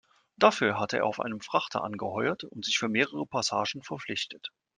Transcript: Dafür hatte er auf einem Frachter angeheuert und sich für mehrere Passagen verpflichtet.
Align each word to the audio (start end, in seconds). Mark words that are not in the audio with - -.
Dafür 0.35 0.79
hatte 0.79 0.97
er 0.97 1.05
auf 1.05 1.19
einem 1.19 1.41
Frachter 1.41 1.83
angeheuert 1.83 2.43
und 2.45 2.65
sich 2.65 2.79
für 2.79 2.87
mehrere 2.89 3.27
Passagen 3.27 3.83
verpflichtet. 3.83 4.49